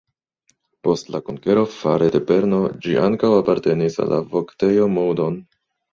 Post 0.87 1.11
la 1.15 1.19
konkero 1.27 1.65
fare 1.75 2.09
de 2.15 2.21
Berno 2.31 2.61
ĝi 2.87 2.97
ankaŭ 3.03 3.29
apartenis 3.43 4.03
al 4.05 4.11
la 4.15 4.21
Voktejo 4.33 4.93
Moudon. 4.99 5.39